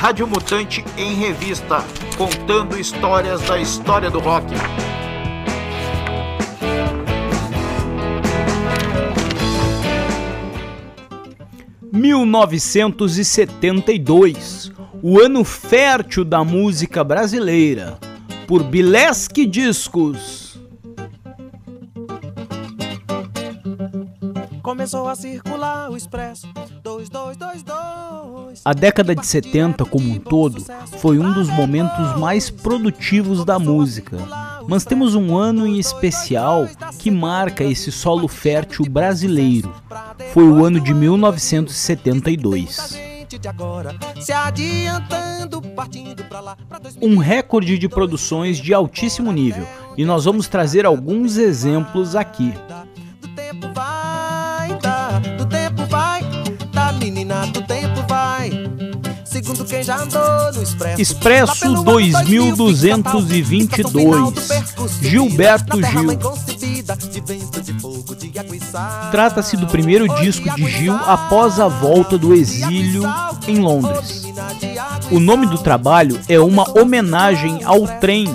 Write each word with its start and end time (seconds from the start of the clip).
Rádio 0.00 0.26
Mutante 0.26 0.82
em 0.96 1.14
Revista, 1.14 1.84
contando 2.16 2.80
histórias 2.80 3.42
da 3.42 3.60
história 3.60 4.10
do 4.10 4.18
rock. 4.18 4.46
(1972), 11.92 14.72
o 15.02 15.20
ano 15.20 15.44
fértil 15.44 16.24
da 16.24 16.42
música 16.42 17.04
brasileira, 17.04 17.98
por 18.48 18.62
Bilesque 18.62 19.44
Discos. 19.44 20.58
Começou 24.62 25.06
a 25.06 25.14
circular 25.14 25.90
o 25.90 25.96
expresso 25.98 26.48
2222. 26.82 28.39
A 28.64 28.72
década 28.74 29.14
de 29.14 29.26
70 29.26 29.84
como 29.86 30.10
um 30.10 30.18
todo 30.18 30.62
foi 30.98 31.18
um 31.18 31.32
dos 31.32 31.48
momentos 31.48 32.18
mais 32.18 32.50
produtivos 32.50 33.42
da 33.44 33.58
música. 33.58 34.18
Mas 34.68 34.84
temos 34.84 35.14
um 35.14 35.34
ano 35.36 35.66
em 35.66 35.78
especial 35.78 36.68
que 36.98 37.10
marca 37.10 37.64
esse 37.64 37.90
solo 37.90 38.28
fértil 38.28 38.84
brasileiro. 38.84 39.74
Foi 40.34 40.44
o 40.44 40.62
ano 40.64 40.78
de 40.78 40.92
1972. 40.92 42.98
Um 47.00 47.16
recorde 47.16 47.78
de 47.78 47.88
produções 47.88 48.58
de 48.58 48.74
altíssimo 48.74 49.32
nível, 49.32 49.66
e 49.96 50.04
nós 50.04 50.26
vamos 50.26 50.48
trazer 50.48 50.84
alguns 50.84 51.38
exemplos 51.38 52.14
aqui. 52.14 52.52
Quem 59.70 59.82
já 59.84 60.02
andou 60.02 60.52
no 60.52 60.62
Expresso. 60.62 61.00
Expresso 61.00 61.84
2222. 61.84 64.48
Gilberto 65.00 65.80
Gil. 65.80 66.18
Trata-se 69.12 69.56
do 69.56 69.68
primeiro 69.68 70.08
disco 70.16 70.52
de 70.56 70.68
Gil 70.68 70.94
após 70.94 71.60
a 71.60 71.68
volta 71.68 72.18
do 72.18 72.34
exílio 72.34 73.04
em 73.46 73.60
Londres. 73.60 74.24
O 75.10 75.20
nome 75.20 75.46
do 75.46 75.58
trabalho 75.58 76.20
é 76.28 76.40
uma 76.40 76.68
homenagem 76.78 77.62
ao 77.64 77.86
trem 78.00 78.26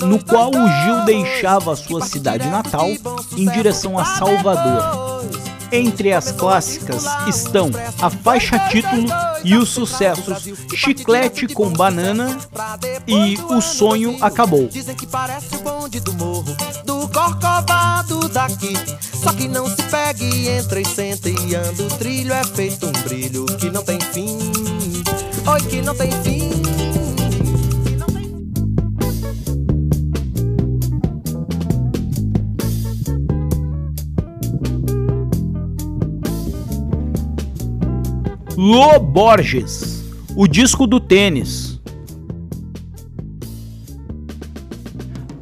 no 0.00 0.18
qual 0.24 0.50
o 0.50 0.68
Gil 0.82 1.04
deixava 1.04 1.76
sua 1.76 2.04
cidade 2.04 2.48
natal 2.48 2.88
em 3.36 3.48
direção 3.48 3.96
a 3.96 4.04
Salvador. 4.04 5.20
Entre 5.72 6.12
as 6.12 6.32
clássicas 6.32 7.04
estão 7.28 7.70
a 8.02 8.10
faixa 8.10 8.58
título 8.70 9.06
e 9.44 9.56
os 9.56 9.68
sucessos 9.68 10.48
Chiclete 10.74 11.48
com 11.48 11.70
Banana 11.70 12.38
e 13.06 13.38
O 13.48 13.60
Sonho 13.60 14.16
Acabou. 14.20 14.68
Dizem 14.68 14.94
que 14.94 15.06
parece 15.06 15.54
o 15.56 15.58
bonde 15.60 16.00
do 16.00 16.12
morro, 16.14 16.56
do 16.84 17.08
corcovado 17.08 18.28
daqui. 18.28 18.74
Só 19.22 19.32
que 19.32 19.48
não 19.48 19.68
se 19.68 19.82
pegue, 19.84 20.48
entra 20.48 20.80
e 20.80 20.84
senta 20.84 21.28
e 21.28 21.54
anda. 21.54 21.82
O 21.82 21.88
trilho 21.98 22.32
é 22.32 22.44
feito 22.44 22.86
um 22.86 22.92
brilho 22.92 23.44
que 23.58 23.70
não 23.70 23.82
tem 23.82 24.00
fim. 24.00 24.38
Oi, 25.46 25.60
que 25.68 25.82
não 25.82 25.94
tem 25.94 26.10
fim. 26.22 26.69
Lo 38.62 39.00
Borges, 39.00 40.04
o 40.36 40.46
disco 40.46 40.86
do 40.86 41.00
tênis. 41.00 41.80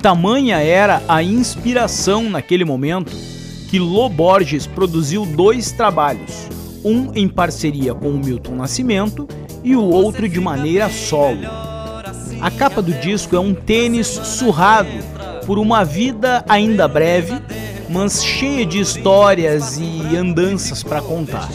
Tamanha 0.00 0.58
era 0.58 1.02
a 1.08 1.20
inspiração 1.20 2.30
naquele 2.30 2.64
momento 2.64 3.10
que 3.68 3.80
Lo 3.80 4.08
Borges 4.08 4.68
produziu 4.68 5.26
dois 5.26 5.72
trabalhos, 5.72 6.46
um 6.84 7.12
em 7.12 7.28
parceria 7.28 7.92
com 7.92 8.10
o 8.10 8.18
Milton 8.18 8.54
Nascimento 8.54 9.26
e 9.64 9.74
o 9.74 9.82
outro 9.82 10.28
de 10.28 10.38
maneira 10.38 10.88
solo. 10.88 11.42
A 12.40 12.52
capa 12.52 12.80
do 12.80 12.92
disco 13.00 13.34
é 13.34 13.40
um 13.40 13.52
tênis 13.52 14.06
surrado 14.06 14.90
por 15.44 15.58
uma 15.58 15.82
vida 15.82 16.44
ainda 16.48 16.86
breve, 16.86 17.34
mas 17.90 18.24
cheia 18.24 18.64
de 18.64 18.78
histórias 18.78 19.76
e 19.76 20.16
andanças 20.16 20.84
para 20.84 21.02
contar. 21.02 21.48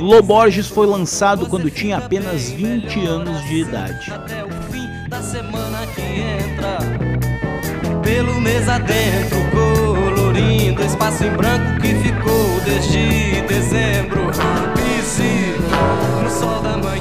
Loborges 0.00 0.68
foi 0.68 0.86
lançado 0.86 1.46
quando 1.46 1.70
tinha 1.70 1.98
apenas 1.98 2.50
20 2.50 3.06
anos 3.06 3.42
de 3.44 3.62
idade. 3.62 4.12
Até 4.12 4.44
o 4.44 4.50
fim 4.70 5.08
da 5.08 5.22
semana 5.22 5.86
que 5.94 6.02
entra, 6.02 6.78
pelo 8.02 8.40
mês 8.40 8.68
adentro, 8.68 9.38
colorindo 9.50 10.82
espaço 10.82 11.24
em 11.24 11.30
branco 11.30 11.80
que 11.80 11.94
ficou 11.94 12.60
desde 12.64 13.42
dezembro. 13.42 14.30
E 14.78 15.02
se 15.02 16.22
no 16.22 16.30
sol 16.30 16.62
da 16.62 16.76
manhã. 16.76 16.96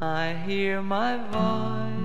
I 0.00 0.34
hear 0.46 0.82
my 0.82 1.16
voice 1.30 2.01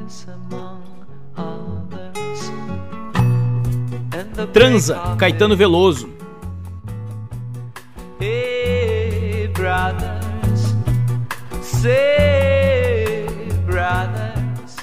Transa, 4.46 5.16
Caetano 5.18 5.58
Veloso. 5.58 6.10
Hey, 8.20 9.48
brothers, 9.48 10.76
say, 11.62 13.26
brothers. 13.66 14.76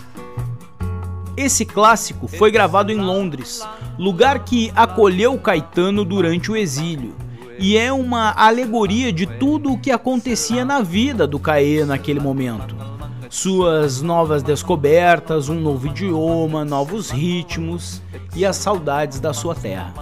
Esse 1.37 1.65
clássico 1.65 2.27
foi 2.27 2.51
gravado 2.51 2.91
em 2.91 3.01
Londres, 3.01 3.67
lugar 3.97 4.41
que 4.41 4.73
acolheu 4.75 5.39
Caetano 5.39 6.05
durante 6.05 6.51
o 6.51 6.57
exílio, 6.57 7.15
e 7.59 7.77
é 7.77 7.93
uma 7.93 8.33
alegoria 8.33 9.13
de 9.13 9.27
tudo 9.27 9.73
o 9.73 9.79
que 9.79 9.93
acontecia 9.93 10.65
na 10.65 10.81
vida 10.81 11.27
do 11.27 11.39
Caê 11.39 11.85
naquele 11.85 12.19
momento 12.19 12.94
suas 13.35 14.01
novas 14.01 14.45
descobertas, 14.45 15.49
um 15.49 15.61
novo 15.61 15.89
idioma, 15.89 16.65
novos 16.65 17.11
ritmos 17.11 18.01
e 18.35 18.47
as 18.47 18.57
saudades 18.57 19.19
da 19.19 19.33
sua 19.33 19.57
terra. 19.57 19.93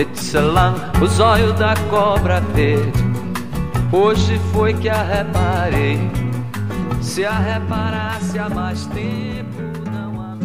It's 0.00 0.34
a 0.36 0.40
long, 0.40 0.74
o 1.02 1.06
zóio 1.08 1.52
da 1.54 1.74
cobra 1.90 2.40
verde 2.54 3.07
Hoje 3.90 4.38
foi 4.52 4.74
que 4.74 4.88
a 4.88 5.02
reparei. 5.02 5.98
Se 7.00 7.24
a 7.24 7.38
reparasse 7.38 8.38
há 8.38 8.46
mais 8.50 8.84
tempo, 8.86 9.62
não 9.90 10.20
há 10.20 10.36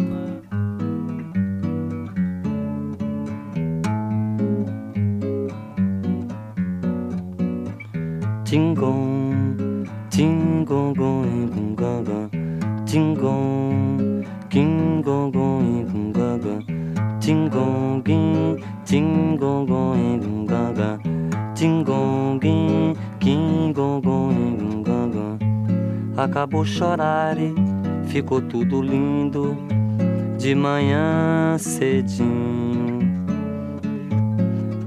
Tingong, 8.44 9.84
tingong, 10.08 10.94
tingong, 12.86 14.24
king, 14.48 15.02
gaga, 16.12 16.60
tingong, 17.20 18.00
tingong, 18.00 18.02
gaga, 18.02 18.02
tingong, 18.86 19.84
Acabou 26.16 26.64
chorar 26.64 27.36
e 27.36 27.52
ficou 28.06 28.40
tudo 28.40 28.80
lindo 28.80 29.56
de 30.38 30.54
manhã 30.54 31.56
cedinho. 31.58 33.00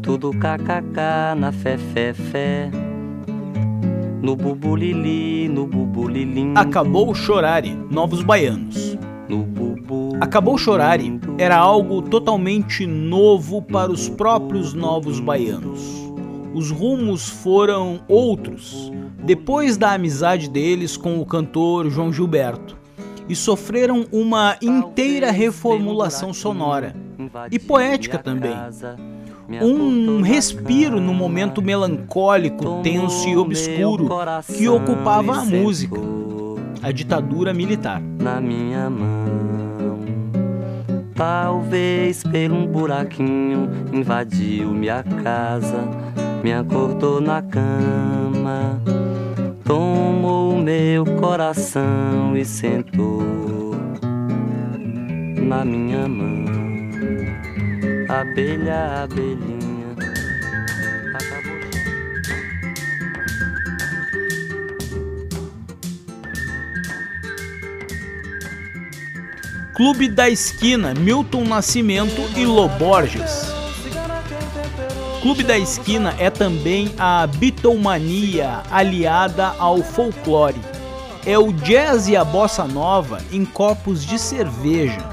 Tudo 0.02 0.32
kkk 0.32 1.36
na 1.38 1.52
fé, 1.52 1.78
fé, 1.78 2.14
fé. 2.14 2.72
No 4.22 4.38
bubulili, 4.38 5.50
no 5.50 5.68
bubulilim. 5.68 6.54
Acabou 6.56 7.14
chorare, 7.14 7.78
novos 7.92 8.24
baianos. 8.24 8.98
No 9.28 9.40
bubu. 9.40 10.16
Acabou 10.22 10.58
chorare 10.58 11.20
era 11.38 11.58
algo 11.58 12.02
totalmente 12.04 12.88
novo 12.88 13.62
para 13.62 13.92
os 13.92 14.08
próprios 14.08 14.74
novos 14.74 15.20
baianos 15.20 16.07
os 16.54 16.72
rumos 16.72 17.28
foram 17.28 18.02
outros 18.08 18.92
depois 19.24 19.76
da 19.78 19.94
amizade 19.94 20.50
deles 20.50 20.96
com 20.96 21.20
o 21.20 21.26
cantor 21.26 21.90
João 21.90 22.14
Gilberto 22.14 22.78
e 23.28 23.36
sofreram 23.36 24.06
uma 24.12 24.56
inteira 24.62 25.32
reformulação 25.32 26.34
sonora 26.34 26.96
e 27.52 27.60
poética 27.60 28.18
também. 28.18 28.56
um 29.62 30.22
respiro 30.22 31.02
no 31.02 31.14
momento 31.14 31.62
melancólico, 31.62 32.82
tenso 32.82 33.28
e 33.28 33.36
obscuro 33.36 34.08
que 34.46 34.68
ocupava 34.70 35.40
a 35.40 35.46
música, 35.46 36.00
a 36.82 36.92
ditadura 36.92 37.54
militar. 37.54 38.02
Na 38.02 38.40
minha 38.40 38.90
mão, 38.90 40.00
talvez 41.16 42.24
por 42.24 42.52
um 42.52 42.66
buraquinho 42.66 43.70
invadiu 43.92 44.72
minha 44.72 45.04
casa, 45.04 45.84
me 46.44 46.54
acordou 46.54 47.20
na 47.20 47.42
cama, 47.42 48.82
tomou 49.64 50.58
meu 50.58 51.06
coração 51.06 52.36
e 52.36 52.46
sentou 52.46 53.76
na 55.48 55.64
minha 55.64 56.08
mão 56.08 56.48
abelha, 58.10 59.04
abelhinha. 59.04 59.96
Acabou. 61.14 61.58
Clube 69.76 70.08
da 70.10 70.30
Esquina, 70.30 70.94
Milton 70.94 71.44
Nascimento 71.44 72.22
e 72.36 72.46
Loborges. 72.46 73.57
Clube 75.28 75.44
da 75.44 75.58
Esquina 75.58 76.16
é 76.18 76.30
também 76.30 76.90
a 76.98 77.28
bitomania 77.28 78.64
aliada 78.72 79.54
ao 79.60 79.84
folclore. 79.84 80.56
É 81.26 81.38
o 81.38 81.52
jazz 81.52 82.08
e 82.08 82.16
a 82.16 82.24
bossa 82.24 82.64
nova 82.64 83.20
em 83.30 83.44
copos 83.44 84.06
de 84.06 84.18
cerveja 84.18 85.06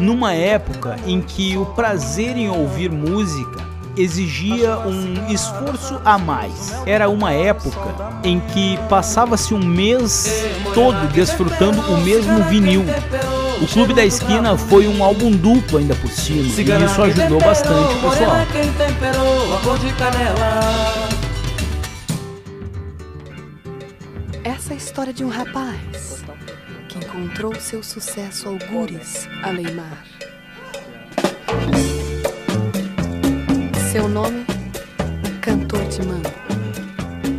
numa 0.00 0.32
época 0.32 0.96
em 1.06 1.20
que 1.20 1.58
o 1.58 1.66
prazer 1.66 2.38
em 2.38 2.48
ouvir 2.48 2.90
música 2.90 3.62
exigia 3.98 4.78
um 4.78 5.30
esforço 5.30 6.00
a 6.06 6.16
mais. 6.16 6.74
Era 6.86 7.10
uma 7.10 7.30
época 7.30 7.94
em 8.24 8.40
que 8.40 8.78
passava-se 8.88 9.52
um 9.52 9.62
mês 9.62 10.42
todo 10.72 11.06
desfrutando 11.12 11.82
o 11.92 11.98
mesmo 11.98 12.44
vinil. 12.44 12.86
O 13.64 13.66
Clube 13.66 13.94
da 13.94 14.04
Esquina 14.04 14.58
foi 14.58 14.86
um 14.86 15.02
álbum 15.02 15.30
duplo 15.30 15.78
ainda 15.78 15.94
por 15.94 16.10
cima, 16.10 16.42
e 16.42 16.84
isso 16.84 17.02
ajudou 17.02 17.40
bastante 17.40 17.94
o 17.94 18.10
pessoal. 18.10 18.36
Essa 24.44 24.70
é 24.70 24.74
a 24.74 24.76
história 24.76 25.14
de 25.14 25.24
um 25.24 25.30
rapaz 25.30 26.22
que 26.90 26.98
encontrou 26.98 27.54
seu 27.54 27.82
sucesso 27.82 28.50
algures 28.50 29.26
além 29.42 29.72
mar. 29.72 30.04
Seu 33.90 34.06
nome, 34.06 34.44
Cantor 35.40 35.88
de 35.88 36.02
Mão. 36.06 36.22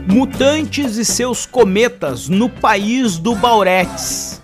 Mutantes 0.07 0.97
e 0.97 1.05
seus 1.05 1.45
cometas 1.45 2.27
no 2.27 2.49
país 2.49 3.19
do 3.19 3.35
Bauretes. 3.35 4.34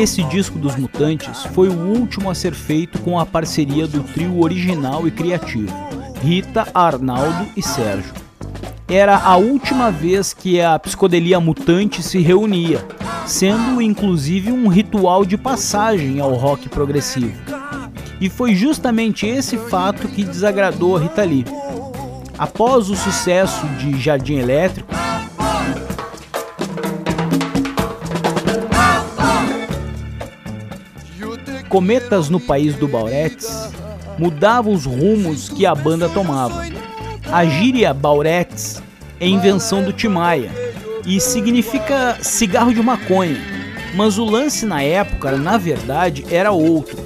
Esse 0.00 0.22
disco 0.22 0.58
dos 0.58 0.76
Mutantes 0.76 1.44
foi 1.52 1.68
o 1.68 1.78
último 1.78 2.30
a 2.30 2.34
ser 2.34 2.54
feito 2.54 2.98
com 3.00 3.18
a 3.18 3.26
parceria 3.26 3.86
do 3.86 4.02
trio 4.02 4.42
original 4.42 5.06
e 5.06 5.10
criativo. 5.10 5.70
Rita, 6.22 6.66
Arnaldo 6.72 7.46
e 7.54 7.62
Sérgio. 7.62 8.14
Era 8.88 9.18
a 9.18 9.36
última 9.36 9.90
vez 9.90 10.32
que 10.32 10.58
a 10.58 10.78
psicodelia 10.78 11.38
mutante 11.38 12.02
se 12.02 12.18
reunia, 12.18 12.82
sendo 13.26 13.82
inclusive 13.82 14.50
um 14.50 14.68
ritual 14.68 15.22
de 15.22 15.36
passagem 15.36 16.18
ao 16.18 16.32
rock 16.32 16.70
progressivo. 16.70 17.38
E 18.18 18.30
foi 18.30 18.54
justamente 18.54 19.26
esse 19.26 19.58
fato 19.58 20.08
que 20.08 20.24
desagradou 20.24 20.96
a 20.96 21.00
Rita 21.00 21.24
Lee. 21.26 21.44
Após 22.38 22.88
o 22.88 22.96
sucesso 22.96 23.66
de 23.78 24.00
Jardim 24.00 24.36
Elétrico, 24.36 24.94
Cometas 31.70 32.28
no 32.28 32.40
País 32.40 32.74
do 32.74 32.88
Bauretes 32.88 33.70
mudava 34.18 34.68
os 34.68 34.86
rumos 34.86 35.48
que 35.48 35.64
a 35.64 35.72
banda 35.72 36.08
tomava. 36.08 36.64
A 37.30 37.44
gíria 37.44 37.94
Baurex 37.94 38.82
é 39.20 39.28
invenção 39.28 39.80
do 39.80 39.92
Timaya 39.92 40.50
e 41.06 41.20
significa 41.20 42.18
cigarro 42.22 42.74
de 42.74 42.82
maconha, 42.82 43.40
mas 43.94 44.18
o 44.18 44.24
lance 44.24 44.66
na 44.66 44.82
época, 44.82 45.36
na 45.36 45.56
verdade, 45.56 46.26
era 46.28 46.50
outro. 46.50 46.98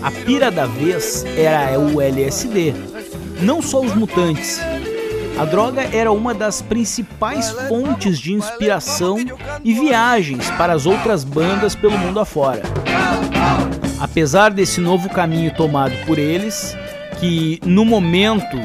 A 0.00 0.12
pira 0.12 0.52
da 0.52 0.66
vez 0.66 1.24
era 1.36 1.76
o 1.76 2.00
LSD, 2.00 2.72
não 3.40 3.60
só 3.60 3.80
os 3.80 3.92
mutantes. 3.96 4.60
A 5.36 5.44
droga 5.44 5.82
era 5.92 6.12
uma 6.12 6.32
das 6.32 6.62
principais 6.62 7.50
fontes 7.66 8.20
de 8.20 8.34
inspiração 8.34 9.16
e 9.64 9.74
viagens 9.74 10.48
para 10.52 10.74
as 10.74 10.86
outras 10.86 11.24
bandas 11.24 11.74
pelo 11.74 11.98
mundo 11.98 12.20
afora. 12.20 12.62
Apesar 14.00 14.50
desse 14.50 14.80
novo 14.80 15.10
caminho 15.10 15.52
tomado 15.54 15.94
por 16.06 16.18
eles, 16.18 16.74
que 17.18 17.60
no 17.66 17.84
momento 17.84 18.56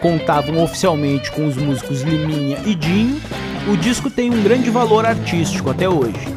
contavam 0.00 0.62
oficialmente 0.62 1.32
com 1.32 1.46
os 1.46 1.56
músicos 1.56 2.02
Liminha 2.02 2.58
e 2.64 2.76
Dinho, 2.76 3.20
o 3.68 3.76
disco 3.76 4.08
tem 4.08 4.30
um 4.30 4.42
grande 4.42 4.70
valor 4.70 5.04
artístico 5.04 5.70
até 5.70 5.88
hoje. 5.88 6.33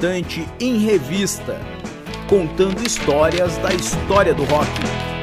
Rádio 0.00 0.10
Mutante 0.10 0.48
em 0.58 0.78
Revista, 0.78 1.60
contando 2.26 2.82
histórias 2.82 3.58
da 3.58 3.70
história 3.74 4.32
do 4.32 4.44
rock. 4.44 5.19